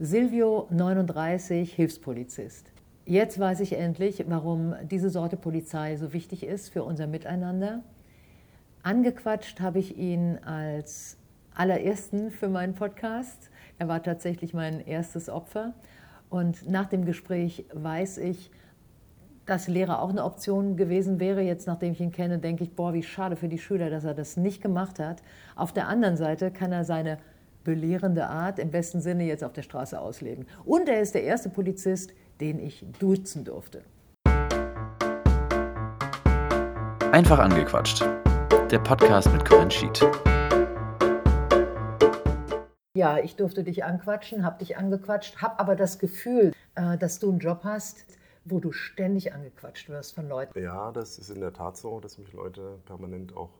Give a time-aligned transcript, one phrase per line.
[0.00, 2.72] Silvio 39, Hilfspolizist.
[3.06, 7.84] Jetzt weiß ich endlich, warum diese Sorte Polizei so wichtig ist für unser Miteinander.
[8.82, 11.16] Angequatscht habe ich ihn als
[11.54, 13.50] allerersten für meinen Podcast.
[13.78, 15.74] Er war tatsächlich mein erstes Opfer.
[16.28, 18.50] Und nach dem Gespräch weiß ich,
[19.46, 21.40] dass Lehrer auch eine Option gewesen wäre.
[21.40, 24.14] Jetzt, nachdem ich ihn kenne, denke ich, boah, wie schade für die Schüler, dass er
[24.14, 25.22] das nicht gemacht hat.
[25.54, 27.18] Auf der anderen Seite kann er seine
[27.64, 30.46] belehrende Art im besten Sinne jetzt auf der Straße ausleben.
[30.64, 33.82] Und er ist der erste Polizist, den ich duzen durfte.
[37.12, 38.04] Einfach angequatscht.
[38.70, 40.00] Der Podcast mit Corinne Schied.
[42.96, 47.30] Ja, ich durfte dich anquatschen, habe dich angequatscht, habe aber das Gefühl, äh, dass du
[47.30, 48.04] einen Job hast,
[48.44, 50.56] wo du ständig angequatscht wirst von Leuten.
[50.62, 53.50] Ja, das ist in der Tat so, dass mich Leute permanent auch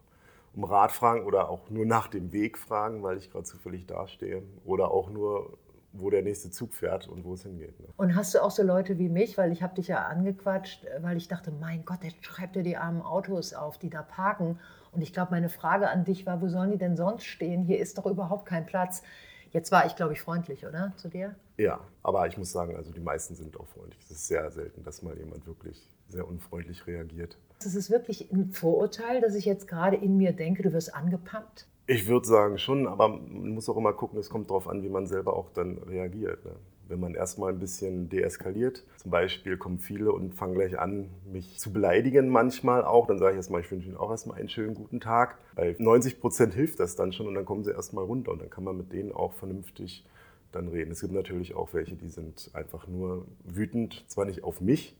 [0.54, 4.42] um Rat fragen oder auch nur nach dem Weg fragen, weil ich gerade zufällig dastehe.
[4.64, 5.58] Oder auch nur,
[5.92, 7.78] wo der nächste Zug fährt und wo es hingeht.
[7.80, 7.86] Ne?
[7.96, 11.16] Und hast du auch so Leute wie mich, weil ich habe dich ja angequatscht, weil
[11.16, 14.58] ich dachte, mein Gott, jetzt schreibt er die armen Autos auf, die da parken.
[14.92, 17.64] Und ich glaube, meine Frage an dich war, wo sollen die denn sonst stehen?
[17.64, 19.02] Hier ist doch überhaupt kein Platz.
[19.50, 20.92] Jetzt war ich, glaube ich, freundlich, oder?
[20.96, 21.36] Zu dir?
[21.56, 24.02] Ja, aber ich muss sagen, also die meisten sind auch freundlich.
[24.02, 27.38] Es ist sehr selten, dass mal jemand wirklich sehr unfreundlich reagiert.
[27.62, 31.66] Das ist wirklich ein Vorurteil, dass ich jetzt gerade in mir denke, du wirst angepumpt?
[31.86, 34.88] Ich würde sagen schon, aber man muss auch immer gucken, es kommt darauf an, wie
[34.88, 36.44] man selber auch dann reagiert.
[36.44, 36.52] Ne?
[36.88, 41.58] Wenn man erstmal ein bisschen deeskaliert, zum Beispiel kommen viele und fangen gleich an, mich
[41.58, 44.74] zu beleidigen manchmal auch, dann sage ich erstmal, ich wünsche Ihnen auch erstmal einen schönen
[44.74, 45.38] guten Tag.
[45.54, 48.50] Bei 90 Prozent hilft das dann schon und dann kommen sie erstmal runter und dann
[48.50, 50.06] kann man mit denen auch vernünftig
[50.52, 50.92] dann reden.
[50.92, 54.96] Es gibt natürlich auch welche, die sind einfach nur wütend, zwar nicht auf mich,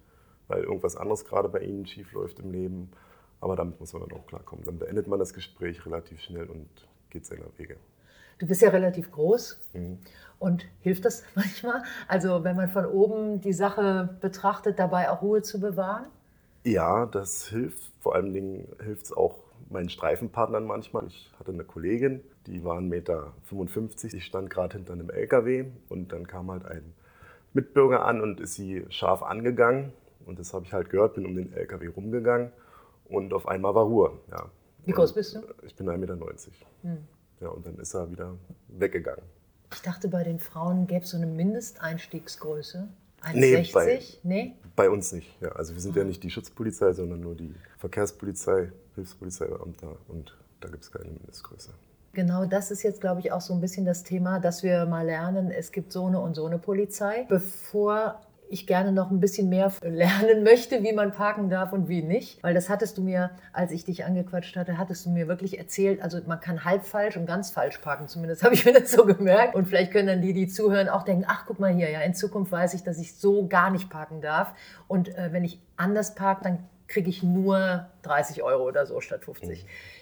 [0.48, 2.90] weil irgendwas anderes gerade bei ihnen schief läuft im Leben.
[3.40, 4.64] Aber damit muss man dann auch klarkommen.
[4.64, 6.68] Dann beendet man das Gespräch relativ schnell und
[7.10, 7.76] geht seiner Wege.
[8.38, 9.98] Du bist ja relativ groß mhm.
[10.38, 11.82] und hilft das manchmal?
[12.08, 16.06] Also wenn man von oben die Sache betrachtet, dabei auch Ruhe zu bewahren?
[16.64, 17.92] Ja, das hilft.
[18.00, 19.38] Vor allen Dingen hilft es auch
[19.70, 21.06] meinen Streifenpartnern manchmal.
[21.06, 23.32] Ich hatte eine Kollegin, die war 1,55 Meter,
[24.12, 26.94] die stand gerade hinter einem LKW und dann kam halt ein
[27.52, 29.92] Mitbürger an und ist sie scharf angegangen
[30.26, 32.50] und das habe ich halt gehört, bin um den LKW rumgegangen
[33.06, 34.18] und auf einmal war Ruhe.
[34.30, 34.50] Ja.
[34.84, 35.40] Wie groß bist du?
[35.62, 36.16] Ich bin 1,90 Meter.
[36.82, 36.98] Hm.
[37.40, 38.36] Ja, und dann ist er wieder
[38.68, 39.24] weggegangen.
[39.72, 42.88] Ich dachte, bei den Frauen gäbe es so eine Mindesteinstiegsgröße.
[43.22, 43.34] 1,60?
[43.34, 44.54] Nee, bei, nee?
[44.76, 45.40] bei uns nicht.
[45.40, 45.98] Ja, also wir sind oh.
[45.98, 51.70] ja nicht die Schutzpolizei, sondern nur die Verkehrspolizei, Hilfspolizeibeamter und da gibt es keine Mindestgröße.
[52.12, 55.04] Genau das ist jetzt, glaube ich, auch so ein bisschen das Thema, dass wir mal
[55.04, 57.26] lernen, es gibt so eine und so eine Polizei.
[57.28, 62.02] Bevor ich gerne noch ein bisschen mehr lernen möchte, wie man parken darf und wie
[62.02, 62.42] nicht.
[62.42, 66.02] Weil das hattest du mir, als ich dich angequatscht hatte, hattest du mir wirklich erzählt,
[66.02, 68.08] also man kann halb falsch und ganz falsch parken.
[68.08, 69.54] Zumindest habe ich mir das so gemerkt.
[69.54, 72.14] Und vielleicht können dann die, die zuhören, auch denken, ach guck mal hier, ja, in
[72.14, 74.54] Zukunft weiß ich, dass ich so gar nicht parken darf.
[74.88, 79.24] Und äh, wenn ich anders parke, dann kriege ich nur 30 Euro oder so statt
[79.24, 79.48] 50.
[79.48, 79.54] Mhm.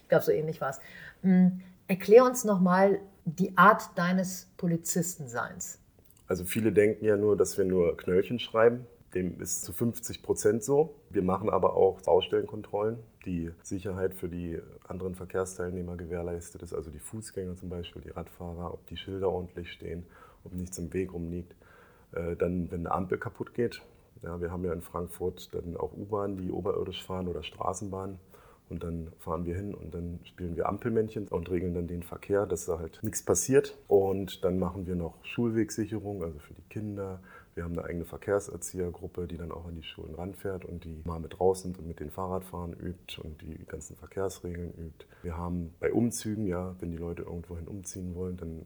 [0.02, 0.80] Ich glaube, so ähnlich war es.
[1.22, 1.60] Mhm.
[1.88, 5.78] Erklär uns nochmal die Art deines Polizistenseins.
[6.26, 8.86] Also viele denken ja nur, dass wir nur Knöllchen schreiben.
[9.14, 10.94] Dem ist zu 50 Prozent so.
[11.10, 16.98] Wir machen aber auch Baustellenkontrollen, die Sicherheit für die anderen Verkehrsteilnehmer gewährleistet ist, also die
[16.98, 20.06] Fußgänger zum Beispiel, die Radfahrer, ob die Schilder ordentlich stehen,
[20.44, 21.54] ob nichts im Weg rumliegt.
[22.12, 23.82] Äh, dann, wenn eine Ampel kaputt geht,
[24.22, 28.18] ja, wir haben ja in Frankfurt dann auch U-Bahnen, die oberirdisch fahren oder Straßenbahnen.
[28.68, 32.46] Und dann fahren wir hin und dann spielen wir Ampelmännchen und regeln dann den Verkehr,
[32.46, 33.76] dass da halt nichts passiert.
[33.86, 37.20] Und dann machen wir noch Schulwegsicherung, also für die Kinder.
[37.54, 41.20] Wir haben eine eigene Verkehrserziehergruppe, die dann auch an die Schulen ranfährt und die mal
[41.20, 45.06] mit draußen und mit den Fahrradfahren übt und die ganzen Verkehrsregeln übt.
[45.22, 48.62] Wir haben bei Umzügen, ja, wenn die Leute irgendwohin umziehen wollen, dann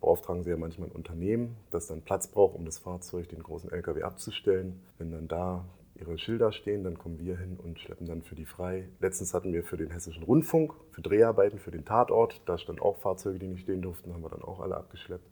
[0.00, 3.72] beauftragen sie ja manchmal ein Unternehmen, das dann Platz braucht, um das Fahrzeug, den großen
[3.72, 4.80] LKW abzustellen.
[4.98, 8.46] Wenn dann da ihre Schilder stehen, dann kommen wir hin und schleppen dann für die
[8.46, 8.88] frei.
[9.00, 12.96] Letztens hatten wir für den Hessischen Rundfunk, für Dreharbeiten, für den Tatort, da standen auch
[12.96, 15.28] Fahrzeuge, die nicht stehen durften, haben wir dann auch alle abgeschleppt.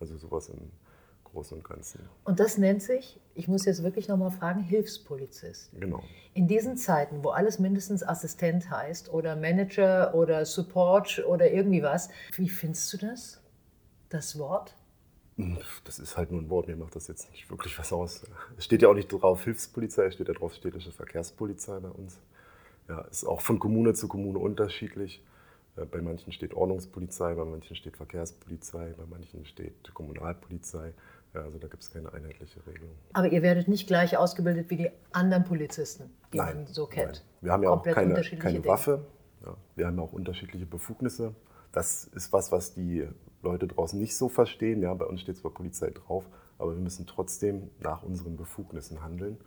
[0.00, 0.70] Also sowas im
[1.24, 2.00] Großen und Ganzen.
[2.24, 5.70] Und das nennt sich, ich muss jetzt wirklich nochmal fragen, Hilfspolizist.
[5.78, 6.02] Genau.
[6.34, 12.08] In diesen Zeiten, wo alles mindestens Assistent heißt oder Manager oder Support oder irgendwie was,
[12.36, 13.42] wie findest du das,
[14.10, 14.76] das Wort?
[15.84, 18.24] Das ist halt nur ein Wort, mir macht das jetzt nicht wirklich was aus.
[18.56, 22.20] Es steht ja auch nicht drauf Hilfspolizei, es steht ja drauf städtische Verkehrspolizei bei uns.
[22.88, 25.22] Ja, ist auch von Kommune zu Kommune unterschiedlich.
[25.76, 30.92] Äh, bei manchen steht Ordnungspolizei, bei manchen steht Verkehrspolizei, bei manchen steht Kommunalpolizei.
[31.34, 32.94] Ja, also da gibt es keine einheitliche Regelung.
[33.12, 37.24] Aber ihr werdet nicht gleich ausgebildet wie die anderen Polizisten, die nein, man so kennt.
[37.24, 37.24] Nein.
[37.40, 39.04] Wir haben ja auch keine, keine Waffe.
[39.44, 41.34] Ja, wir haben auch unterschiedliche Befugnisse.
[41.72, 43.08] Das ist was, was die
[43.44, 44.82] Leute draußen nicht so verstehen.
[44.82, 49.38] Ja, bei uns steht zwar Polizei drauf, aber wir müssen trotzdem nach unseren Befugnissen handeln.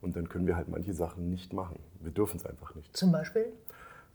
[0.00, 1.80] Und dann können wir halt manche Sachen nicht machen.
[2.00, 2.96] Wir dürfen es einfach nicht.
[2.96, 3.46] Zum Beispiel?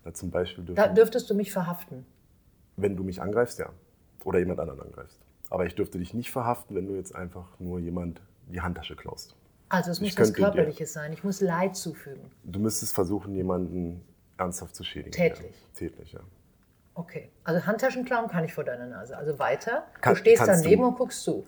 [0.06, 2.06] Ja, zum Beispiel dürfen, Da dürftest du mich verhaften.
[2.78, 3.70] wenn du mich angreifst, ja.
[4.24, 5.20] Oder jemand anderen angreifst.
[5.50, 9.36] Aber ich dürfte dich nicht verhaften, wenn du jetzt einfach nur jemand die Handtasche klaust.
[9.70, 11.12] Also es muss was Körperliches sein.
[11.14, 12.32] Ich muss Leid zufügen.
[12.44, 14.02] Du müsstest versuchen, jemanden
[14.38, 15.12] ernsthaft zu schädigen.
[15.12, 15.52] Tätlich.
[15.52, 15.68] Ja.
[15.76, 16.20] Tätlich, ja.
[16.96, 17.32] Okay.
[17.44, 19.18] Also Handtaschen klauen kann ich vor deiner Nase.
[19.18, 19.86] Also weiter.
[20.02, 20.88] Kann- du stehst daneben du.
[20.90, 21.46] und guckst zu.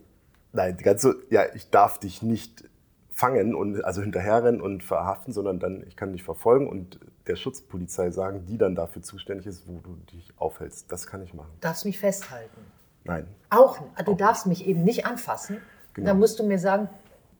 [0.53, 2.63] Nein, die ganze, ja, ich darf dich nicht
[3.11, 8.11] fangen und also hinterherrennen und verhaften, sondern dann, ich kann dich verfolgen und der Schutzpolizei
[8.11, 10.91] sagen, die dann dafür zuständig ist, wo du dich aufhältst.
[10.91, 11.51] Das kann ich machen.
[11.61, 12.59] Darfst mich festhalten.
[13.03, 13.27] Nein.
[13.49, 13.79] Auch.
[13.81, 14.07] nicht.
[14.07, 15.61] Du darfst mich eben nicht anfassen.
[15.93, 16.07] Genau.
[16.07, 16.89] Dann musst du mir sagen,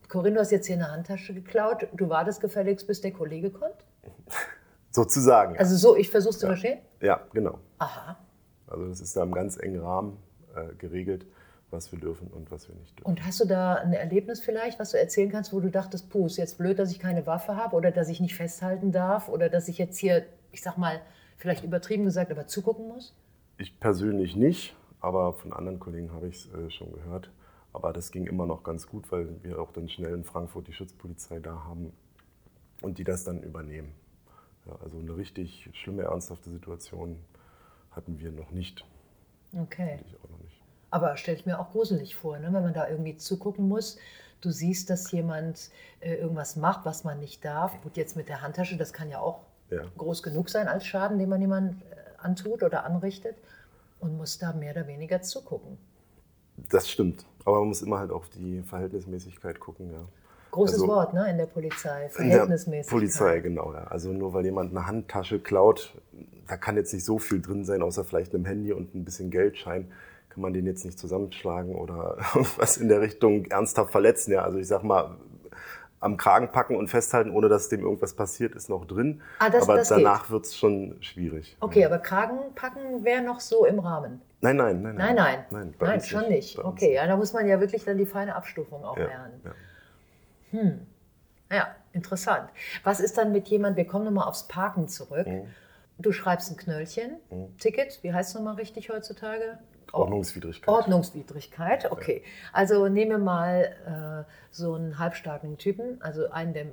[0.08, 1.88] Corinne, du hast jetzt hier eine Handtasche geklaut.
[1.92, 3.74] Du wartest gefälligst, bis der Kollege kommt.
[4.90, 5.54] Sozusagen.
[5.54, 6.78] Ja, Also so, ich versuche zu verstehen.
[7.06, 7.58] Ja genau.
[7.78, 8.18] Aha.
[8.66, 10.18] Also das ist da im ganz engen Rahmen
[10.54, 11.26] äh, geregelt,
[11.70, 13.08] was wir dürfen und was wir nicht dürfen.
[13.08, 16.26] Und hast du da ein Erlebnis vielleicht, was du erzählen kannst, wo du dachtest, puh,
[16.26, 19.48] ist jetzt blöd, dass ich keine Waffe habe oder dass ich nicht festhalten darf oder
[19.48, 21.00] dass ich jetzt hier, ich sag mal,
[21.36, 23.14] vielleicht übertrieben gesagt, aber zugucken muss?
[23.58, 27.30] Ich persönlich nicht, aber von anderen Kollegen habe ich es äh, schon gehört.
[27.72, 30.72] Aber das ging immer noch ganz gut, weil wir auch dann schnell in Frankfurt die
[30.72, 31.92] Schutzpolizei da haben
[32.80, 33.92] und die das dann übernehmen.
[34.66, 37.18] Ja, also eine richtig schlimme, ernsthafte Situation
[37.90, 38.84] hatten wir noch nicht.
[39.56, 40.00] Okay.
[40.06, 40.60] Ich auch noch nicht.
[40.90, 42.46] Aber stelle ich mir auch gruselig vor, ne?
[42.52, 43.98] wenn man da irgendwie zugucken muss.
[44.40, 45.70] Du siehst, dass jemand
[46.00, 47.80] äh, irgendwas macht, was man nicht darf.
[47.82, 49.40] Gut, jetzt mit der Handtasche, das kann ja auch
[49.70, 49.82] Ja.
[49.96, 53.36] groß genug sein als Schaden, den man jemandem äh, antut oder anrichtet.
[53.98, 55.78] Und muss da mehr oder weniger zugucken.
[56.68, 57.24] Das stimmt.
[57.44, 59.90] Aber man muss immer halt auf die Verhältnismäßigkeit gucken.
[59.90, 60.06] Ja.
[60.56, 62.08] Großes Also- Wort ne, in der Polizei.
[62.10, 62.90] Verhältnismäßig.
[62.90, 63.72] Polizei, genau.
[63.72, 63.84] Ja.
[63.84, 65.94] Also nur weil jemand eine Handtasche klaut,
[66.48, 69.30] da kann jetzt nicht so viel drin sein, außer vielleicht einem Handy und ein bisschen
[69.30, 69.90] Geldschein.
[70.30, 72.16] Kann man den jetzt nicht zusammenschlagen oder
[72.58, 74.32] was in der Richtung ernsthaft verletzen.
[74.32, 74.42] Ja.
[74.42, 75.16] Also ich sag mal,
[75.98, 79.22] am Kragen packen und festhalten, ohne dass dem irgendwas passiert, ist noch drin.
[79.38, 81.56] Ah, das- aber das danach wird es schon schwierig.
[81.60, 84.20] Okay, aber Kragen packen wäre noch so im Rahmen.
[84.42, 84.94] Nein, nein, nein.
[84.96, 85.44] Nein, nein.
[85.50, 86.58] Nein, Nein, uns schon nicht.
[86.58, 89.40] Okay, ja, da muss man ja wirklich dann die feine Abstufung auch Ja, lernen.
[89.44, 89.50] ja.
[91.50, 92.48] Ja, interessant.
[92.82, 95.26] Was ist dann mit jemand, wir kommen nochmal aufs Parken zurück.
[95.26, 95.46] Mhm.
[95.98, 97.16] Du schreibst ein Knöllchen,
[97.58, 99.58] Ticket, wie heißt es nochmal richtig heutzutage?
[99.92, 100.68] Ordnungswidrigkeit.
[100.68, 102.22] Ordnungswidrigkeit, okay.
[102.52, 106.66] Also nehme mal äh, so einen halbstarken Typen, also einen, der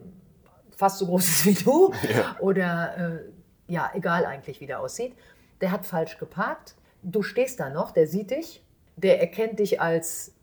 [0.75, 1.93] fast so groß ist wie du,
[2.39, 5.15] oder äh, ja, egal eigentlich, wie der aussieht.
[5.61, 6.75] Der hat falsch geparkt.
[7.01, 8.65] Du stehst da noch, der sieht dich,
[8.97, 10.33] der erkennt dich als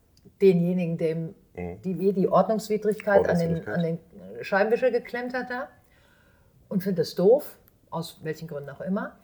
[0.41, 1.35] denjenigen, dem
[1.85, 3.75] die, wie die Ordnungswidrigkeit, An, den, Ordnungswidrigkeit.
[3.75, 5.69] an den Scheibenwischer geklemmt hat da
[6.69, 7.59] und findet es doof,
[7.91, 9.17] aus welchen Gründen auch immer,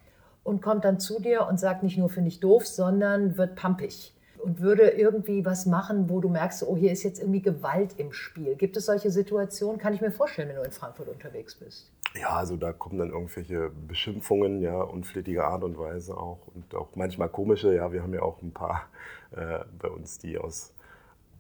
[0.44, 4.15] und kommt dann zu dir und sagt nicht nur finde ich doof, sondern wird pampig
[4.38, 8.12] und würde irgendwie was machen, wo du merkst, oh, hier ist jetzt irgendwie Gewalt im
[8.12, 8.55] Spiel.
[8.55, 9.81] Gibt es solche Situationen?
[9.81, 11.91] Kann ich mir vorstellen, wenn du in Frankfurt unterwegs bist.
[12.15, 16.89] Ja, also da kommen dann irgendwelche Beschimpfungen, ja, unflätige Art und Weise auch und auch
[16.94, 17.75] manchmal komische.
[17.75, 18.89] Ja, wir haben ja auch ein paar
[19.32, 20.73] äh, bei uns, die aus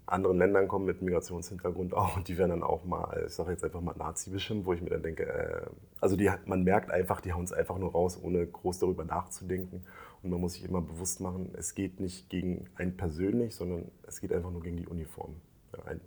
[0.06, 3.64] anderen Ländern kommen mit Migrationshintergrund auch und die werden dann auch mal, ich sage jetzt
[3.64, 5.66] einfach mal Nazi beschimpft, wo ich mir dann denke, äh,
[6.00, 9.84] also die, man merkt einfach, die hauen es einfach nur raus, ohne groß darüber nachzudenken.
[10.22, 14.20] Und man muss sich immer bewusst machen, es geht nicht gegen einen persönlich, sondern es
[14.20, 15.36] geht einfach nur gegen die Uniform.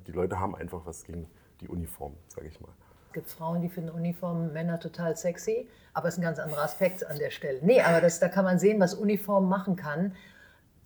[0.07, 1.27] Die Leute haben einfach was gegen
[1.61, 2.71] die Uniform, sage ich mal.
[3.07, 6.63] Es gibt Frauen, die finden Uniformen Männer total sexy, aber es ist ein ganz anderer
[6.63, 7.59] Aspekt an der Stelle.
[7.63, 10.13] Nee, aber das, da kann man sehen, was Uniform machen kann.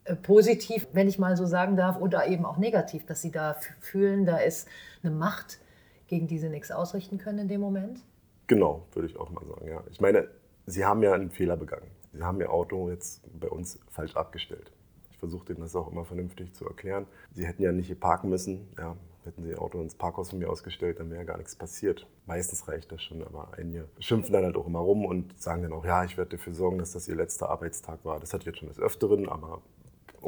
[0.06, 3.56] Äh, Positiv, wenn ich mal so sagen darf, oder eben auch negativ, dass sie da
[3.80, 4.68] fühlen, da ist
[5.02, 5.60] eine Macht,
[6.08, 8.00] gegen die sie nichts ausrichten können in dem Moment.
[8.48, 9.68] Genau, würde ich auch mal sagen.
[9.68, 9.84] Ja.
[9.90, 10.28] Ich meine,
[10.66, 11.88] Sie haben ja einen Fehler begangen.
[12.14, 14.72] Sie haben Ihr Auto jetzt bei uns falsch abgestellt.
[15.12, 17.06] Ich versuche Ihnen das auch immer vernünftig zu erklären.
[17.32, 18.68] Sie hätten ja nicht hier parken müssen.
[18.78, 18.96] Ja,
[19.26, 22.08] hätten Sie Ihr Auto ins Parkhaus von mir ausgestellt, dann wäre ja gar nichts passiert.
[22.26, 25.74] Meistens reicht das schon, aber einige schimpfen dann halt auch immer rum und sagen dann
[25.74, 28.20] auch, ja, ich werde dafür sorgen, dass das Ihr letzter Arbeitstag war.
[28.20, 29.62] Das hatte ich jetzt schon des Öfteren, aber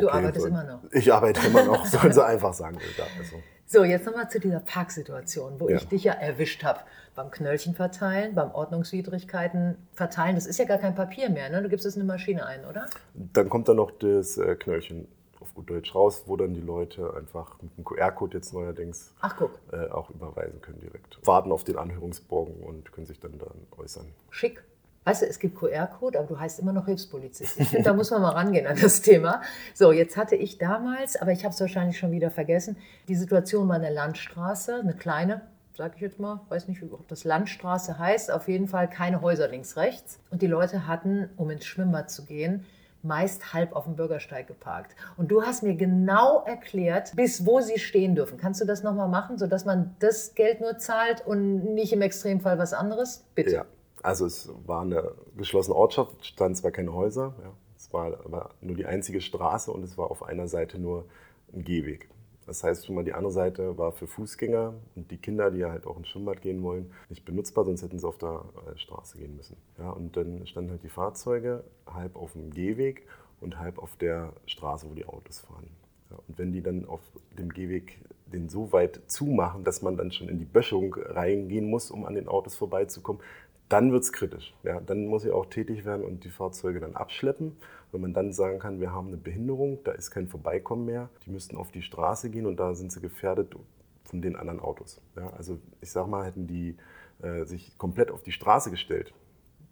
[0.01, 0.79] Du arbeitest soll- immer noch.
[0.91, 2.77] Ich arbeite immer noch, sollen Sie einfach sagen.
[3.19, 3.35] Also.
[3.67, 5.77] So, jetzt nochmal zu dieser Parksituation, wo Ja.
[5.77, 6.81] ich dich ja erwischt habe.
[7.15, 10.35] Beim Knöllchen verteilen, beim Ordnungswidrigkeiten verteilen.
[10.35, 11.61] Das ist ja gar kein Papier mehr, ne?
[11.63, 12.85] Du gibst es in eine Maschine ein, oder?
[13.13, 15.07] Dann kommt dann noch das äh, Knöllchen
[15.39, 19.39] auf gut Deutsch raus, wo dann die Leute einfach mit einem QR-Code jetzt neuerdings Ach,
[19.71, 21.19] äh, auch überweisen können direkt.
[21.25, 24.07] Warten auf den Anhörungsbogen und können sich dann, dann äußern.
[24.29, 24.63] schick.
[25.05, 27.59] Weißt du, es gibt QR-Code, aber du heißt immer noch Hilfspolizist.
[27.59, 29.41] Ich finde, da muss man mal rangehen an das Thema.
[29.75, 32.75] So, jetzt hatte ich damals, aber ich habe es wahrscheinlich schon wieder vergessen,
[33.07, 35.41] die Situation war eine Landstraße, eine kleine,
[35.77, 39.47] sage ich jetzt mal, weiß nicht, ob das Landstraße heißt, auf jeden Fall keine Häuser
[39.47, 40.19] links, rechts.
[40.31, 42.65] Und die Leute hatten, um ins Schwimmbad zu gehen,
[43.03, 44.95] meist halb auf dem Bürgersteig geparkt.
[45.17, 48.39] Und du hast mir genau erklärt, bis wo sie stehen dürfen.
[48.39, 52.57] Kannst du das nochmal machen, sodass man das Geld nur zahlt und nicht im Extremfall
[52.57, 53.23] was anderes?
[53.35, 53.51] Bitte.
[53.51, 53.65] Ja,
[54.05, 57.51] also es war eine geschlossene Ortschaft, standen zwar keine Häuser, ja.
[57.75, 61.05] es war aber nur die einzige Straße und es war auf einer Seite nur
[61.53, 62.09] ein Gehweg.
[62.45, 65.71] Das heißt, schon mal die andere Seite war für Fußgänger und die Kinder, die ja
[65.71, 69.17] halt auch ins Schwimmbad gehen wollen, nicht benutzbar, sonst hätten sie auf der äh, Straße
[69.17, 69.57] gehen müssen.
[69.79, 73.07] Ja, und dann standen halt die Fahrzeuge halb auf dem Gehweg
[73.41, 75.67] und halb auf der Straße, wo die Autos fahren.
[76.11, 77.01] Ja, und wenn die dann auf
[77.35, 81.91] dem Gehweg den so weit zumachen, dass man dann schon in die Böschung reingehen muss,
[81.91, 83.21] um an den Autos vorbeizukommen,
[83.69, 84.53] dann wird es kritisch.
[84.63, 87.57] Ja, dann muss ich auch tätig werden und die Fahrzeuge dann abschleppen.
[87.91, 91.31] Wenn man dann sagen kann, wir haben eine Behinderung, da ist kein Vorbeikommen mehr, die
[91.31, 93.55] müssten auf die Straße gehen und da sind sie gefährdet
[94.03, 95.01] von den anderen Autos.
[95.15, 96.77] Ja, also ich sag mal, hätten die
[97.21, 99.13] äh, sich komplett auf die Straße gestellt,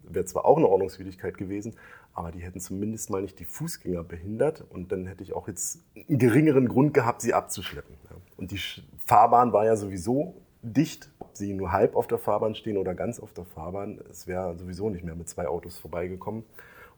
[0.02, 1.76] wäre zwar auch eine Ordnungswidrigkeit gewesen,
[2.14, 5.82] aber die hätten zumindest mal nicht die Fußgänger behindert und dann hätte ich auch jetzt
[6.08, 7.96] einen geringeren Grund gehabt, sie abzuschleppen.
[8.36, 8.60] Und die
[9.04, 13.20] Fahrbahn war ja sowieso dicht, ob sie nur halb auf der Fahrbahn stehen oder ganz
[13.20, 14.00] auf der Fahrbahn.
[14.10, 16.44] Es wäre sowieso nicht mehr mit zwei Autos vorbeigekommen.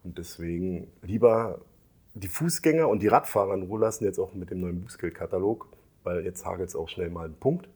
[0.04, 1.60] Und deswegen lieber
[2.14, 5.68] die Fußgänger und die Radfahrer in Ruhe lassen, jetzt auch mit dem neuen Bußgeldkatalog,
[6.04, 7.68] weil jetzt hagelt es auch schnell mal einen Punkt.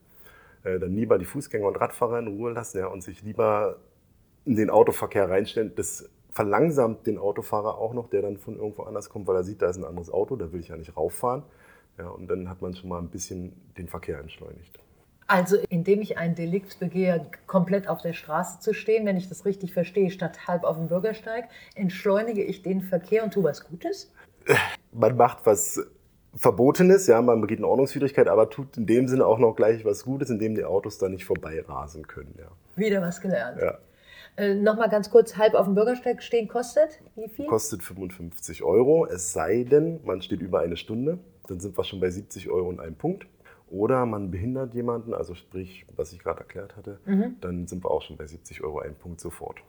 [0.63, 3.77] Äh, dann lieber die Fußgänger und Radfahrer in Ruhe lassen ja, und sich lieber
[4.45, 5.73] in den Autoverkehr reinstellen.
[5.75, 9.61] Das verlangsamt den Autofahrer auch noch, der dann von irgendwo anders kommt, weil er sieht,
[9.61, 11.43] da ist ein anderes Auto, da will ich ja nicht rauffahren.
[11.97, 14.79] Ja, und dann hat man schon mal ein bisschen den Verkehr entschleunigt.
[15.31, 19.45] Also indem ich ein Delikt begehe, komplett auf der Straße zu stehen, wenn ich das
[19.45, 24.11] richtig verstehe, statt halb auf dem Bürgersteig, entschleunige ich den Verkehr und tue was Gutes?
[24.91, 25.79] Man macht was
[26.35, 30.03] Verbotenes, ja, man begeht eine Ordnungswidrigkeit, aber tut in dem Sinne auch noch gleich was
[30.03, 32.35] Gutes, indem die Autos da nicht vorbeirasen können.
[32.37, 32.51] Ja.
[32.75, 33.57] Wieder was gelernt.
[33.61, 33.77] Ja.
[34.35, 37.45] Äh, Nochmal ganz kurz, halb auf dem Bürgersteig stehen kostet wie viel?
[37.45, 41.19] Kostet 55 Euro, es sei denn, man steht über eine Stunde.
[41.47, 43.27] Dann sind wir schon bei 70 Euro und einem Punkt.
[43.71, 47.37] Oder man behindert jemanden, also sprich, was ich gerade erklärt hatte, mhm.
[47.39, 49.59] dann sind wir auch schon bei 70 Euro ein Punkt sofort.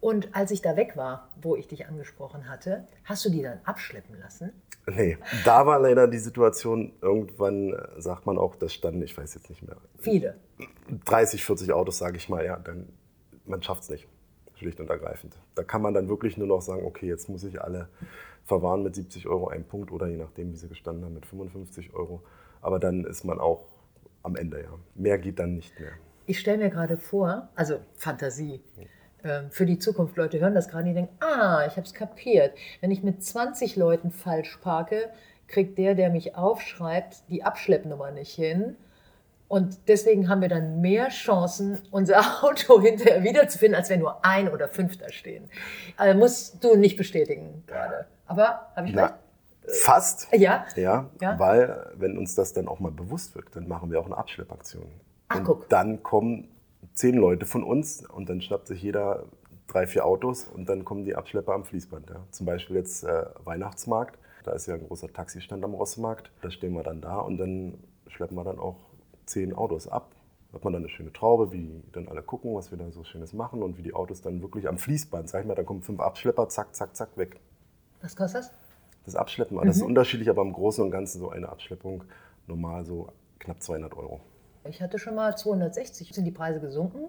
[0.00, 3.58] Und als ich da weg war, wo ich dich angesprochen hatte, hast du die dann
[3.64, 4.52] abschleppen lassen?
[4.86, 9.34] Nee, da war leider die Situation, irgendwann äh, sagt man auch, das standen, ich weiß
[9.34, 9.76] jetzt nicht mehr.
[9.98, 10.36] Viele.
[11.06, 12.86] 30, 40 Autos, sage ich mal, ja, dann,
[13.46, 14.08] man schafft es nicht,
[14.56, 15.36] schlicht und ergreifend.
[15.54, 17.88] Da kann man dann wirklich nur noch sagen, okay, jetzt muss ich alle
[18.44, 21.94] verwahren mit 70 Euro ein Punkt oder je nachdem, wie sie gestanden haben, mit 55
[21.94, 22.22] Euro.
[22.60, 23.64] Aber dann ist man auch
[24.22, 24.70] am Ende, ja.
[24.94, 25.92] Mehr geht dann nicht mehr.
[26.26, 28.60] Ich stelle mir gerade vor, also Fantasie,
[29.22, 32.52] äh, für die Zukunft, Leute hören das gerade und denken, ah, ich habe es kapiert.
[32.80, 35.10] Wenn ich mit 20 Leuten falsch parke,
[35.46, 38.76] kriegt der, der mich aufschreibt, die Abschleppnummer nicht hin.
[39.48, 44.48] Und deswegen haben wir dann mehr Chancen, unser Auto hinterher wiederzufinden, als wenn nur ein
[44.50, 45.48] oder fünf da stehen.
[45.96, 48.06] Also musst du nicht bestätigen gerade.
[48.26, 49.14] Aber habe ich recht?
[49.68, 50.28] Fast.
[50.32, 50.64] Ja.
[50.76, 51.10] ja.
[51.20, 54.16] Ja, weil wenn uns das dann auch mal bewusst wird, dann machen wir auch eine
[54.16, 54.86] Abschleppaktion.
[55.28, 55.68] Ach, und guck.
[55.68, 56.48] dann kommen
[56.94, 59.24] zehn Leute von uns und dann schnappt sich jeder
[59.66, 62.10] drei, vier Autos und dann kommen die Abschlepper am Fließband.
[62.10, 62.16] Ja.
[62.30, 66.72] Zum Beispiel jetzt äh, Weihnachtsmarkt, da ist ja ein großer Taxistand am Rossmarkt, da stehen
[66.72, 68.76] wir dann da und dann schleppen wir dann auch
[69.26, 70.12] zehn Autos ab.
[70.50, 73.04] Da hat man dann eine schöne Traube, wie dann alle gucken, was wir da so
[73.04, 75.82] Schönes machen und wie die Autos dann wirklich am Fließband, sag ich mal, dann kommen
[75.82, 77.38] fünf Abschlepper, zack, zack, zack, weg.
[78.00, 78.52] Was kostet das?
[79.08, 79.56] Das Abschleppen.
[79.56, 79.66] Mhm.
[79.66, 79.88] Das ist mhm.
[79.88, 82.04] unterschiedlich, aber im Großen und Ganzen so eine Abschleppung
[82.46, 84.20] normal so knapp 200 Euro.
[84.64, 86.12] Ich hatte schon mal 260.
[86.12, 87.06] Sind die Preise gesunken?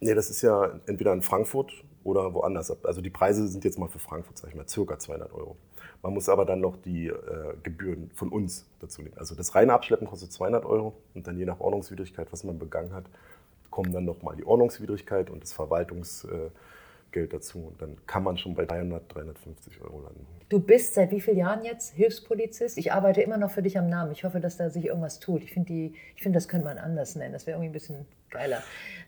[0.00, 1.72] Nee, das ist ja entweder in Frankfurt
[2.04, 2.84] oder woanders.
[2.84, 5.56] Also die Preise sind jetzt mal für Frankfurt, sag ich mal, circa 200 Euro.
[6.02, 7.14] Man muss aber dann noch die äh,
[7.62, 9.18] Gebühren von uns dazu nehmen.
[9.18, 12.92] Also das reine Abschleppen kostet 200 Euro und dann je nach Ordnungswidrigkeit, was man begangen
[12.92, 13.06] hat,
[13.70, 16.50] kommen dann nochmal die Ordnungswidrigkeit und das Verwaltungsgeld äh,
[17.12, 17.58] dazu.
[17.58, 20.26] Und dann kann man schon bei 300, 350 Euro landen.
[20.48, 22.78] Du bist seit wie vielen Jahren jetzt Hilfspolizist?
[22.78, 24.12] Ich arbeite immer noch für dich am Namen.
[24.12, 25.42] Ich hoffe, dass da sich irgendwas tut.
[25.42, 27.32] Ich finde, find, das könnte man anders nennen.
[27.32, 28.62] Das wäre irgendwie ein bisschen geiler.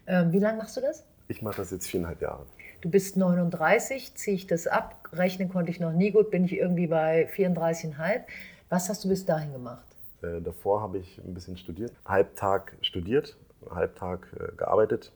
[0.07, 1.05] Ähm, wie lange machst du das?
[1.29, 2.45] Ich mache das jetzt viereinhalb Jahre.
[2.81, 5.09] Du bist 39, ziehe ich das ab.
[5.13, 8.23] Rechnen konnte ich noch nie gut, bin ich irgendwie bei 34,5.
[8.69, 9.85] Was hast du bis dahin gemacht?
[10.23, 11.93] Äh, davor habe ich ein bisschen studiert.
[12.05, 13.37] Halbtag studiert,
[13.71, 15.13] Halbtag äh, gearbeitet.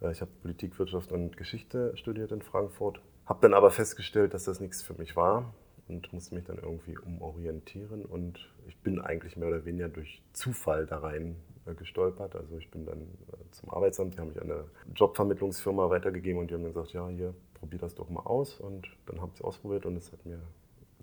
[0.00, 3.00] Äh, ich habe Politik, Wirtschaft und Geschichte studiert in Frankfurt.
[3.26, 5.54] Habe dann aber festgestellt, dass das nichts für mich war
[5.88, 8.04] und musste mich dann irgendwie umorientieren.
[8.04, 11.36] Und ich bin eigentlich mehr oder weniger durch Zufall da rein
[11.66, 12.36] äh, gestolpert.
[12.36, 16.50] Also ich bin dann äh, zum Arbeitsamt, die haben mich an eine Jobvermittlungsfirma weitergegeben und
[16.50, 18.60] die haben dann gesagt, ja, hier, probier das doch mal aus.
[18.60, 20.40] Und dann habe ich es ausprobiert und es hat mir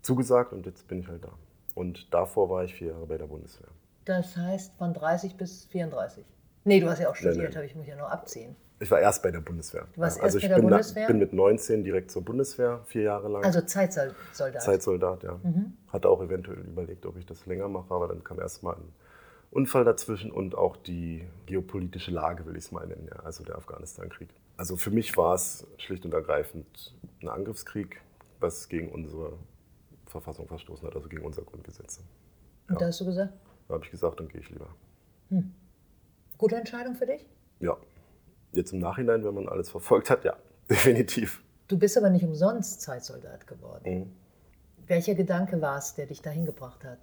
[0.02, 1.34] zugesagt und jetzt bin ich halt da.
[1.76, 3.70] Und davor war ich vier Jahre bei der Bundeswehr.
[4.06, 6.26] Das heißt von 30 bis 34?
[6.64, 8.56] Nee, du hast ja auch studiert, habe ich mich ja noch abziehen.
[8.82, 9.88] Ich war erst bei der Bundeswehr.
[9.94, 11.08] Du warst Ja, also erst ich bei der bin, Bundeswehr?
[11.08, 13.44] bin mit 19 direkt zur Bundeswehr, vier Jahre lang.
[13.44, 14.16] Also Zeitsoldat.
[14.34, 15.40] Zeitsoldat, ja.
[15.44, 15.74] Mhm.
[15.90, 18.92] Hatte auch eventuell überlegt, ob ich das länger mache, aber dann kam erstmal ein
[19.52, 23.56] Unfall dazwischen und auch die geopolitische Lage, will ich es mal nennen, ja, also der
[23.58, 24.30] Afghanistan-Krieg.
[24.58, 28.02] Also für mich war es schlicht und ergreifend ein Angriffskrieg,
[28.40, 29.34] was gegen unsere
[30.08, 32.02] Verfassung verstoßen hat, also gegen unser Grundgesetz.
[32.68, 33.34] Und da hast du gesagt,
[33.68, 34.70] Da habe ich gesagt, dann gehe ich lieber.
[36.40, 37.30] gute Entscheidung für dich?
[37.60, 37.78] Ja,
[38.54, 40.36] jetzt im Nachhinein, wenn man alles verfolgt hat, ja,
[40.70, 41.44] definitiv.
[41.68, 44.00] Du bist aber nicht umsonst Zeitsoldat geworden.
[44.00, 44.12] Mhm.
[44.88, 47.00] Welcher Gedanke war es, der dich dahin gebracht hat?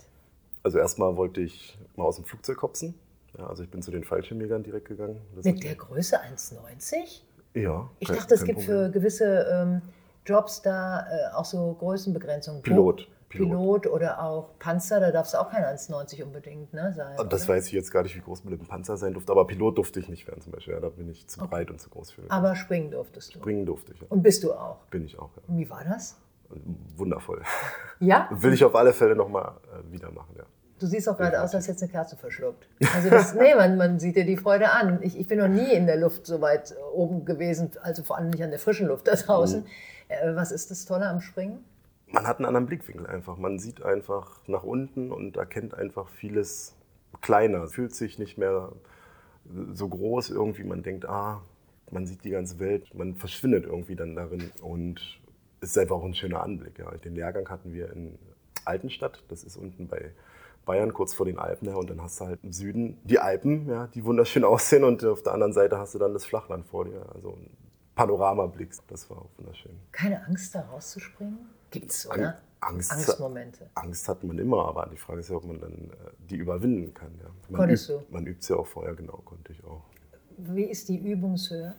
[0.62, 2.94] Also erstmal wollte ich mal aus dem Flugzeug hopsen.
[3.38, 5.20] Ja, also ich bin zu den Fallschirmjägern direkt gegangen.
[5.36, 7.20] Das Mit der Größe 1,90?
[7.54, 7.88] Ja.
[8.00, 8.84] Ich kein- dachte, es gibt Problem.
[8.86, 9.82] für gewisse ähm,
[10.26, 12.62] Jobs da äh, auch so Größenbegrenzungen.
[12.62, 13.08] Pilot.
[13.28, 13.82] Pilot.
[13.82, 13.86] Pilot.
[13.88, 17.14] oder auch Panzer, da darfst du auch kein 1,90 unbedingt ne, sein.
[17.18, 17.54] Ah, Das oder?
[17.54, 19.76] weiß ich jetzt gar nicht, wie groß man mit dem Panzer sein durfte, aber Pilot
[19.78, 20.74] durfte ich nicht werden zum Beispiel.
[20.74, 22.22] Ja, da bin ich zu breit und zu groß für.
[22.28, 23.38] Aber springen durftest du.
[23.38, 24.00] Springen durfte ich.
[24.00, 24.06] Ja.
[24.08, 24.78] Und bist du auch.
[24.90, 25.30] Bin ich auch.
[25.36, 25.42] Ja.
[25.46, 26.16] Und wie war das?
[26.96, 27.42] Wundervoll.
[28.00, 28.28] Ja?
[28.32, 30.34] Will ich auf alle Fälle nochmal äh, wieder machen.
[30.36, 30.44] Ja.
[30.78, 32.68] Du siehst auch gerade aus, als du eine Kerze verschluckt.
[32.94, 35.00] Also das, nee, man, man sieht dir die Freude an.
[35.02, 38.30] Ich, ich bin noch nie in der Luft so weit oben gewesen, also vor allem
[38.30, 39.66] nicht an der frischen Luft da draußen.
[40.08, 41.64] Äh, was ist das Tolle am Springen?
[42.10, 43.36] Man hat einen anderen Blickwinkel einfach.
[43.36, 46.76] Man sieht einfach nach unten und erkennt einfach vieles
[47.20, 47.66] kleiner.
[47.68, 48.72] Fühlt sich nicht mehr
[49.72, 50.64] so groß irgendwie.
[50.64, 51.42] Man denkt, ah,
[51.90, 52.94] man sieht die ganze Welt.
[52.94, 54.50] Man verschwindet irgendwie dann darin.
[54.62, 55.20] Und
[55.60, 56.78] es ist einfach auch ein schöner Anblick.
[56.78, 56.90] Ja.
[56.92, 58.18] Den Lehrgang hatten wir in
[58.64, 59.22] Altenstadt.
[59.28, 60.12] Das ist unten bei
[60.64, 61.68] Bayern, kurz vor den Alpen.
[61.68, 61.76] Ja.
[61.76, 64.84] Und dann hast du halt im Süden die Alpen, ja, die wunderschön aussehen.
[64.84, 67.06] Und auf der anderen Seite hast du dann das Flachland vor dir.
[67.14, 67.50] Also ein
[67.94, 68.70] Panoramablick.
[68.88, 69.72] Das war auch wunderschön.
[69.92, 71.38] Keine Angst, da rauszuspringen?
[71.70, 72.38] Gibt's, oder?
[72.60, 73.70] Angst, Angstmomente.
[73.74, 76.92] Angst hat man immer, aber die Frage ist ja, ob man dann äh, die überwinden
[76.92, 77.12] kann.
[77.22, 77.30] Ja.
[77.48, 79.82] Man Konntest übt, Man übt es ja auch vorher, genau, konnte ich auch.
[80.38, 81.74] Wie ist die Übungshöhe?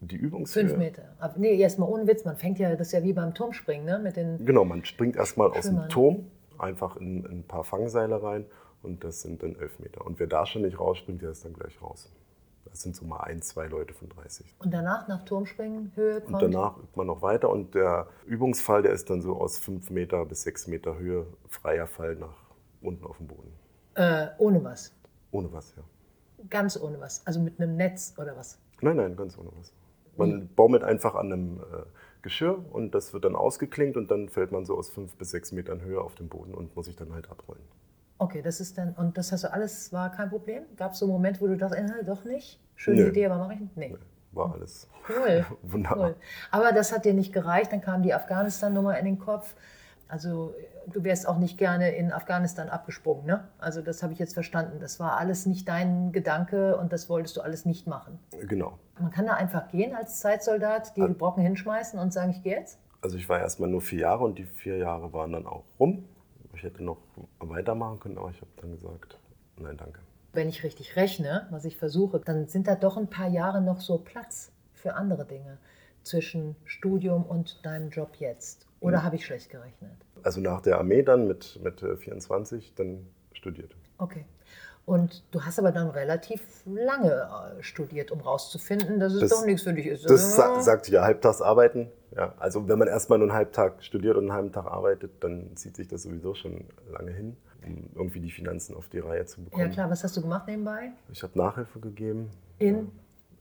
[0.00, 0.66] Die Übungshöhe.
[0.66, 1.02] Fünf Meter.
[1.18, 2.24] Aber nee, erstmal ohne Witz.
[2.24, 3.98] Man fängt ja, das ist ja wie beim Turmspringen, ne?
[3.98, 8.22] Mit den, Genau, man springt erstmal aus dem Turm, einfach in, in ein paar Fangseile
[8.22, 8.46] rein
[8.82, 10.06] und das sind dann elf Meter.
[10.06, 12.10] Und wer da schon nicht rausspringt, der ist dann gleich raus.
[12.70, 14.54] Das sind so mal ein, zwei Leute von 30.
[14.58, 16.42] und danach nach Turmspringen, Höhe Und kommt.
[16.42, 20.24] danach übt man noch weiter und der Übungsfall, der ist dann so aus fünf Meter
[20.26, 22.36] bis sechs Meter Höhe, freier Fall nach
[22.80, 23.52] unten auf dem Boden.
[23.94, 24.92] Äh, ohne was.
[25.30, 25.82] Ohne was, ja.
[26.48, 27.26] Ganz ohne was.
[27.26, 28.58] Also mit einem Netz oder was.
[28.80, 29.72] Nein, nein, ganz ohne was.
[30.16, 31.82] Man baumelt einfach an einem äh,
[32.22, 35.52] Geschirr und das wird dann ausgeklinkt und dann fällt man so aus fünf bis sechs
[35.52, 37.62] Metern Höhe auf den Boden und muss sich dann halt abrollen.
[38.28, 40.64] Okay, das ist dann, und das hast du alles, war kein Problem?
[40.76, 42.60] Gab es so einen Moment, wo du dachtest, äh, doch nicht?
[42.76, 43.08] Schöne Nö.
[43.08, 43.74] Idee, aber mache ich nicht?
[43.76, 43.96] Nee.
[44.32, 45.46] War alles Cool.
[45.62, 46.08] wunderbar.
[46.10, 46.16] cool.
[46.50, 49.54] Aber das hat dir nicht gereicht, dann kam die Afghanistan-Nummer in den Kopf.
[50.08, 50.54] Also
[50.86, 53.48] du wärst auch nicht gerne in Afghanistan abgesprungen, ne?
[53.58, 54.78] Also das habe ich jetzt verstanden.
[54.80, 58.18] Das war alles nicht dein Gedanke und das wolltest du alles nicht machen.
[58.46, 58.78] Genau.
[58.98, 62.78] Man kann da einfach gehen als Zeitsoldat, die Brocken hinschmeißen und sagen, ich gehe jetzt?
[63.00, 66.04] Also ich war erstmal nur vier Jahre und die vier Jahre waren dann auch rum.
[66.58, 66.98] Ich hätte noch
[67.38, 69.16] weitermachen können, aber ich habe dann gesagt,
[69.58, 70.00] nein, danke.
[70.32, 73.80] Wenn ich richtig rechne, was ich versuche, dann sind da doch ein paar Jahre noch
[73.80, 75.58] so Platz für andere Dinge
[76.02, 78.66] zwischen Studium und deinem Job jetzt.
[78.80, 79.92] Oder habe ich schlecht gerechnet?
[80.24, 83.76] Also nach der Armee dann mit, mit äh, 24 dann studiert.
[83.98, 84.24] Okay.
[84.88, 87.10] Und du hast aber dann relativ lange
[87.58, 90.08] äh, studiert, um rauszufinden, dass es Das- doch nichts für dich ist.
[90.08, 90.54] Das Ja.
[90.54, 91.90] sa sagt ja halbtags arbeiten.
[92.16, 95.54] Ja, also wenn man erstmal nur einen Halbtag studiert und einen halben Tag arbeitet, dann
[95.56, 99.42] zieht sich das sowieso schon lange hin, um irgendwie die Finanzen auf die Reihe zu
[99.44, 99.62] bekommen.
[99.62, 100.92] ja klar, was hast du gemacht nebenbei?
[101.12, 102.30] Ich habe Nachhilfe gegeben.
[102.58, 102.76] In?
[102.76, 102.82] Ja,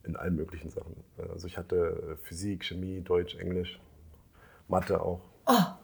[0.03, 0.95] in allen möglichen Sachen.
[1.31, 3.79] Also ich hatte Physik, Chemie, Deutsch, Englisch,
[4.67, 5.21] Mathe auch.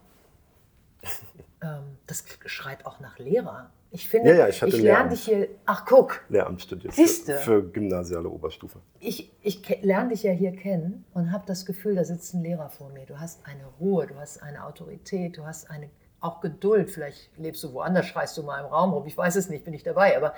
[1.61, 3.69] Ähm, das schreit auch nach Lehrer.
[3.95, 5.49] Ich finde, Ja, ja, ich hatte lerne dich hier.
[5.67, 7.35] Ach, guck, Lehramt studiert Siehste.
[7.37, 8.79] für, für gymnasiale Oberstufe.
[8.99, 12.71] ich, ich lerne dich ja hier kennen und habe das Gefühl, da sitzt ein Lehrer
[12.71, 13.05] vor mir.
[13.05, 16.89] Du hast eine Ruhe, du hast eine Autorität, du hast eine auch Geduld.
[16.89, 19.05] Vielleicht lebst du woanders, schreist du mal im Raum rum.
[19.05, 20.17] Ich weiß es nicht, bin ich dabei.
[20.17, 20.33] Aber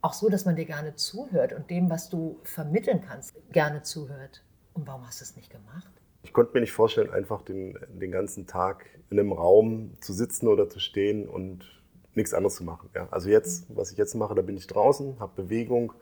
[0.00, 4.44] auch so, dass man dir gerne zuhört und dem, was du vermitteln kannst, gerne zuhört.
[4.74, 5.90] Und warum hast du es nicht gemacht?
[6.22, 10.46] Ich konnte mir nicht vorstellen, einfach den, den ganzen Tag in einem Raum zu sitzen
[10.46, 11.82] oder zu stehen und
[12.16, 12.88] nichts anderes zu machen.
[12.94, 15.92] Ja, also jetzt, was ich jetzt mache, da bin ich draußen, habe Bewegung,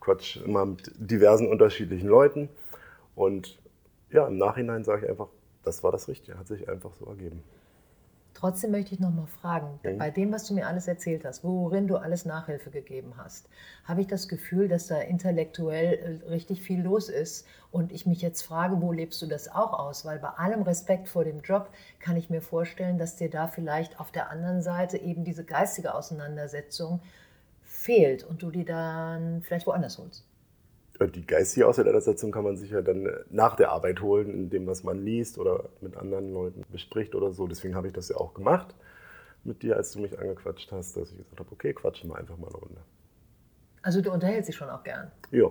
[0.00, 2.48] quatsch immer mit diversen unterschiedlichen Leuten
[3.14, 3.58] und
[4.10, 5.28] ja, im Nachhinein sage ich einfach,
[5.64, 7.42] das war das Richtige, hat sich einfach so ergeben.
[8.34, 9.98] Trotzdem möchte ich noch mal fragen, Mhm.
[9.98, 13.48] bei dem, was du mir alles erzählt hast, worin du alles Nachhilfe gegeben hast,
[13.84, 18.22] habe ich das Gefühl, dass da intellektuell äh, richtig viel los ist und ich mich
[18.22, 20.04] jetzt frage, wo lebst du das auch aus?
[20.04, 24.00] Weil bei allem Respekt vor dem Job kann ich mir vorstellen, dass dir da vielleicht
[24.00, 27.00] auf der anderen Seite eben diese geistige Auseinandersetzung
[27.62, 30.24] fehlt und du die dann vielleicht woanders holst?
[31.06, 34.84] Die geistige Auseinandersetzung kann man sich ja dann nach der Arbeit holen, in dem, was
[34.84, 37.46] man liest oder mit anderen Leuten bespricht oder so.
[37.46, 38.74] Deswegen habe ich das ja auch gemacht
[39.44, 42.36] mit dir, als du mich angequatscht hast, dass ich gesagt habe, okay, quatschen wir einfach
[42.36, 42.80] mal eine Runde.
[43.82, 45.10] Also du unterhältst dich schon auch gern?
[45.30, 45.48] Ja.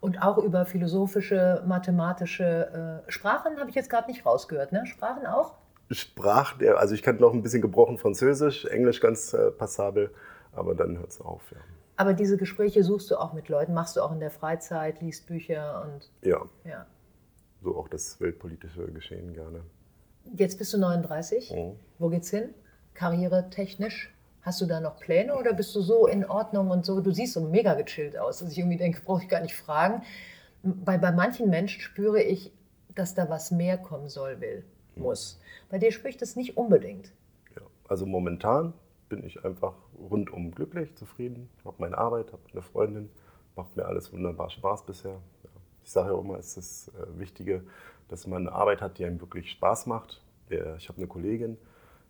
[0.00, 4.86] Und auch über philosophische, mathematische äh, Sprachen habe ich jetzt gerade nicht rausgehört, ne?
[4.86, 5.54] Sprachen auch?
[5.90, 10.10] Sprachen, also ich kann noch ein bisschen gebrochen Französisch, Englisch ganz äh, passabel,
[10.52, 11.58] aber dann hört es auf, ja.
[12.00, 15.26] Aber diese Gespräche suchst du auch mit Leuten, machst du auch in der Freizeit, liest
[15.26, 16.10] Bücher und.
[16.26, 16.40] Ja.
[16.64, 16.86] ja.
[17.62, 19.60] So auch das weltpolitische Geschehen gerne.
[20.34, 21.50] Jetzt bist du 39.
[21.50, 21.72] Mhm.
[21.98, 22.54] Wo geht's hin?
[22.94, 24.14] Karriere technisch?
[24.40, 27.02] Hast du da noch Pläne oder bist du so in Ordnung und so?
[27.02, 30.02] Du siehst so mega gechillt aus, dass ich irgendwie denke, brauche ich gar nicht fragen.
[30.62, 32.50] Bei, bei manchen Menschen spüre ich,
[32.94, 34.64] dass da was mehr kommen soll, will,
[34.96, 35.02] mhm.
[35.02, 35.38] muss.
[35.68, 37.12] Bei dir spricht das nicht unbedingt.
[37.54, 38.72] Ja, also momentan
[39.10, 39.74] bin ich einfach
[40.10, 43.10] rundum glücklich, zufrieden, habe meine Arbeit, habe eine Freundin,
[43.56, 45.20] macht mir alles wunderbar Spaß bisher.
[45.84, 47.64] Ich sage ja immer, es ist das äh, Wichtige,
[48.08, 50.22] dass man eine Arbeit hat, die einem wirklich Spaß macht.
[50.48, 51.56] Ich habe eine Kollegin,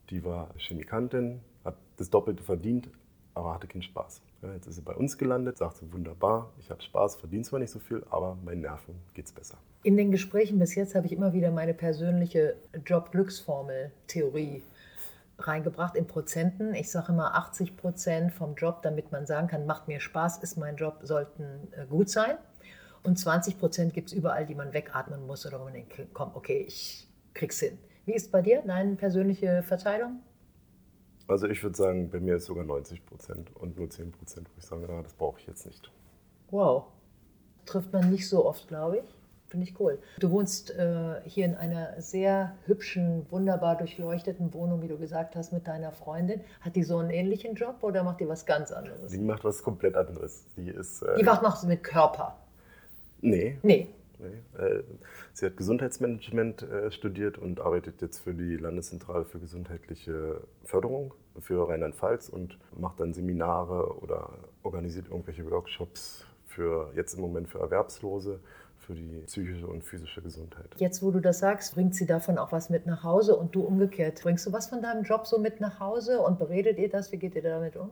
[0.08, 2.88] die war Chemikantin, hat das Doppelte verdient,
[3.34, 4.22] aber hatte keinen Spaß.
[4.54, 7.70] Jetzt ist sie bei uns gelandet, sagt sie wunderbar, ich habe Spaß, verdiene zwar nicht
[7.70, 9.58] so viel, aber meinen Nerven geht es besser.
[9.82, 14.62] In den Gesprächen bis jetzt habe ich immer wieder meine persönliche Job-Glücksformel-Theorie
[15.46, 16.74] reingebracht in Prozenten.
[16.74, 20.56] Ich sage immer 80 Prozent vom Job, damit man sagen kann, macht mir Spaß, ist
[20.56, 22.36] mein Job, sollten äh, gut sein.
[23.02, 26.32] Und 20 Prozent gibt es überall, die man wegatmen muss oder wo man denkt, komm,
[26.34, 27.78] okay, ich krieg's hin.
[28.04, 30.20] Wie ist bei dir deine persönliche Verteilung?
[31.28, 34.58] Also ich würde sagen, bei mir ist sogar 90 Prozent und nur 10 Prozent, wo
[34.58, 35.90] ich sage, ah, das brauche ich jetzt nicht.
[36.50, 36.86] Wow.
[37.66, 39.19] Trifft man nicht so oft, glaube ich.
[39.50, 39.98] Finde ich cool.
[40.20, 45.52] Du wohnst äh, hier in einer sehr hübschen, wunderbar durchleuchteten Wohnung, wie du gesagt hast,
[45.52, 46.40] mit deiner Freundin.
[46.60, 49.10] Hat die so einen ähnlichen Job oder macht die was ganz anderes?
[49.10, 50.44] Die macht was komplett anderes.
[50.56, 51.02] Die ist.
[51.02, 52.36] Äh, die macht, macht mit Körper.
[53.22, 53.58] Nee.
[53.62, 53.88] Nee.
[54.20, 54.62] nee.
[54.62, 54.84] Äh,
[55.32, 61.68] sie hat Gesundheitsmanagement äh, studiert und arbeitet jetzt für die Landeszentrale für gesundheitliche Förderung für
[61.68, 64.30] Rheinland-Pfalz und macht dann Seminare oder
[64.62, 68.40] organisiert irgendwelche Workshops für jetzt im Moment für Erwerbslose
[68.90, 70.74] für die psychische und physische Gesundheit.
[70.78, 73.62] Jetzt, wo du das sagst, bringt sie davon auch was mit nach Hause und du
[73.62, 74.20] umgekehrt.
[74.22, 77.12] Bringst du was von deinem Job so mit nach Hause und beredet ihr das?
[77.12, 77.90] Wie geht ihr damit um?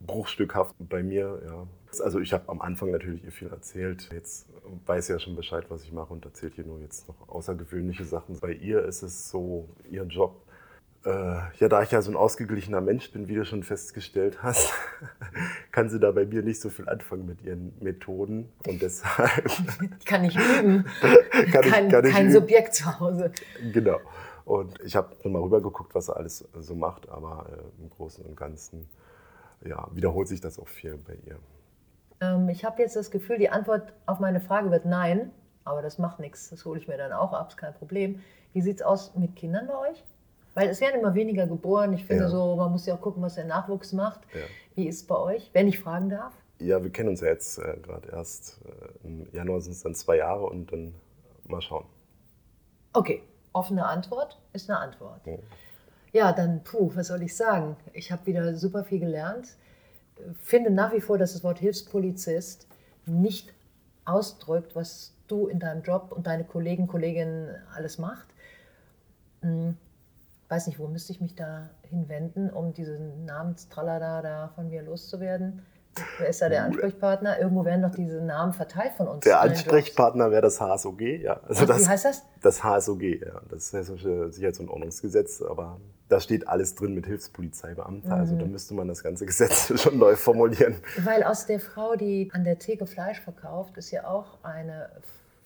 [0.00, 1.66] Bruchstückhaft bei mir, ja.
[2.02, 4.08] Also ich habe am Anfang natürlich ihr viel erzählt.
[4.12, 4.48] Jetzt
[4.86, 8.04] weiß sie ja schon Bescheid, was ich mache und erzählt ihr nur jetzt noch außergewöhnliche
[8.04, 8.38] Sachen.
[8.40, 10.42] Bei ihr ist es so, ihr Job
[11.04, 14.72] ja, da ich ja so ein ausgeglichener Mensch bin, wie du schon festgestellt hast,
[15.72, 18.52] kann sie da bei mir nicht so viel anfangen mit ihren Methoden.
[18.66, 19.50] Und deshalb.
[20.04, 20.84] kann ich üben.
[21.00, 22.34] kann ich, kein, kann ich kein üben.
[22.34, 23.32] Subjekt zu Hause.
[23.72, 23.98] Genau.
[24.44, 28.36] Und ich habe mal rübergeguckt, was er alles so macht, aber äh, im Großen und
[28.36, 28.88] Ganzen
[29.64, 31.38] ja, wiederholt sich das auch viel bei ihr.
[32.20, 35.30] Ähm, ich habe jetzt das Gefühl, die Antwort auf meine Frage wird nein,
[35.64, 36.50] aber das macht nichts.
[36.50, 38.20] Das hole ich mir dann auch ab, ist kein Problem.
[38.52, 40.04] Wie sieht es aus mit Kindern bei euch?
[40.54, 41.92] Weil es werden immer weniger geboren.
[41.92, 42.28] Ich finde ja.
[42.28, 44.20] so, man muss ja auch gucken, was der Nachwuchs macht.
[44.34, 44.40] Ja.
[44.74, 46.34] Wie ist es bei euch, wenn ich fragen darf?
[46.58, 48.60] Ja, wir kennen uns ja jetzt äh, gerade erst.
[48.64, 50.94] Äh, Im Januar sind es dann zwei Jahre und dann
[51.44, 51.86] mal schauen.
[52.92, 55.20] Okay, offene Antwort ist eine Antwort.
[55.24, 55.36] Ja,
[56.12, 57.76] ja dann, puh, was soll ich sagen?
[57.92, 59.56] Ich habe wieder super viel gelernt.
[60.34, 62.66] Finde nach wie vor, dass das Wort Hilfspolizist
[63.06, 63.54] nicht
[64.04, 68.26] ausdrückt, was du in deinem Job und deine Kollegen, Kolleginnen alles macht.
[69.42, 69.76] Hm
[70.50, 75.62] weiß nicht, wo müsste ich mich da hinwenden, um diesen Namenstralala da von mir loszuwerden?
[76.18, 77.40] Wer ist da der Ansprechpartner?
[77.40, 79.24] Irgendwo werden doch diese Namen verteilt von uns.
[79.24, 81.40] Der Ansprechpartner wäre das HSOG, ja.
[81.48, 82.22] Also Ach, das, wie heißt das?
[82.42, 83.40] Das HSOG, ja.
[83.48, 85.42] Das Hessische Sicherheits- und Ordnungsgesetz.
[85.42, 88.14] Aber da steht alles drin mit Hilfspolizeibeamter.
[88.14, 88.20] Mhm.
[88.20, 90.76] Also da müsste man das ganze Gesetz schon neu formulieren.
[91.02, 94.90] Weil aus der Frau, die an der Theke Fleisch verkauft, ist ja auch eine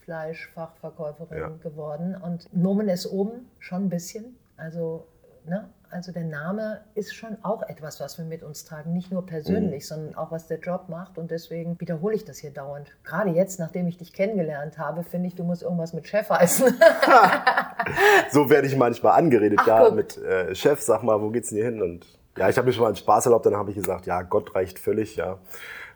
[0.05, 1.49] Fleischfachverkäuferin ja.
[1.63, 2.17] geworden.
[2.23, 4.37] Und Nomen ist oben schon ein bisschen.
[4.57, 5.07] Also,
[5.45, 5.69] ne?
[5.95, 8.93] also der Name ist schon auch etwas, was wir mit uns tragen.
[8.93, 9.87] Nicht nur persönlich, mhm.
[9.87, 11.19] sondern auch was der Job macht.
[11.19, 12.97] Und deswegen wiederhole ich das hier dauernd.
[13.05, 16.67] Gerade jetzt, nachdem ich dich kennengelernt habe, finde ich, du musst irgendwas mit Chef heißen.
[18.33, 19.61] so werde ich manchmal angeredet.
[19.63, 19.95] Ach, ja, guck.
[19.95, 21.81] mit äh, Chef, sag mal, wo geht's denn hier hin?
[21.81, 23.47] Und ja, ich habe mir schon mal einen Spaß erlaubt.
[23.47, 25.15] Dann habe ich gesagt, ja, Gott reicht völlig.
[25.15, 25.39] Ja.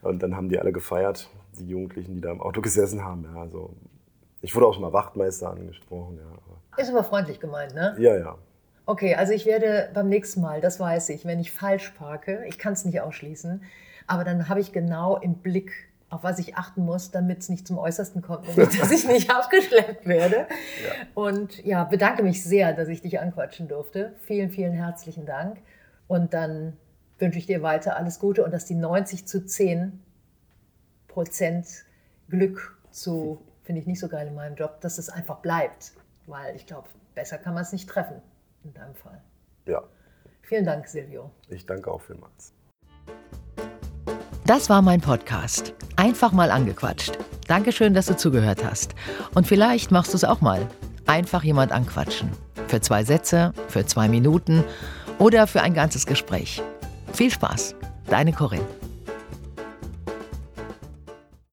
[0.02, 3.24] Und dann haben die alle gefeiert, die Jugendlichen, die da im Auto gesessen haben.
[3.24, 3.74] Ja, also
[4.42, 6.18] ich wurde auch schon mal Wachtmeister angesprochen.
[6.18, 6.80] Ja.
[6.80, 7.96] Ist aber freundlich gemeint, ne?
[7.98, 8.36] Ja, ja.
[8.88, 12.56] Okay, also ich werde beim nächsten Mal, das weiß ich, wenn ich falsch parke, ich
[12.56, 13.62] kann es nicht ausschließen,
[14.06, 17.66] aber dann habe ich genau im Blick, auf was ich achten muss, damit es nicht
[17.66, 20.36] zum Äußersten kommt, nämlich dass ich nicht abgeschleppt werde.
[20.36, 20.92] Ja.
[21.12, 24.14] Und ja, bedanke mich sehr, dass ich dich anquatschen durfte.
[24.22, 25.58] Vielen, vielen herzlichen Dank.
[26.06, 26.78] Und dann
[27.18, 30.02] wünsche ich dir weiter alles Gute und dass die 90 zu 10
[31.08, 31.84] Prozent
[32.30, 35.92] Glück zu, finde ich nicht so geil in meinem Job, dass es einfach bleibt.
[36.26, 38.22] Weil ich glaube, besser kann man es nicht treffen
[38.68, 39.22] in deinem Fall.
[39.66, 39.82] Ja.
[40.42, 41.30] Vielen Dank, Silvio.
[41.48, 42.54] Ich danke auch vielmals.
[44.46, 45.74] Das war mein Podcast.
[45.96, 47.18] Einfach mal angequatscht.
[47.48, 48.94] Dankeschön, dass du zugehört hast.
[49.34, 50.66] Und vielleicht machst du es auch mal.
[51.06, 52.30] Einfach jemand anquatschen.
[52.66, 54.64] Für zwei Sätze, für zwei Minuten
[55.18, 56.62] oder für ein ganzes Gespräch.
[57.12, 57.74] Viel Spaß.
[58.06, 58.66] Deine Corinne.